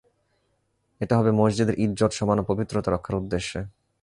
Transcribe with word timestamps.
এটা 1.01 1.13
হবে 1.17 1.31
মসজিদের 1.31 1.79
ইজ্জত-সম্মান 1.79 2.37
ও 2.39 2.43
পবিত্রতা 2.43 2.89
রক্ষার 2.91 3.15
উদ্দেশ্যে। 3.15 3.59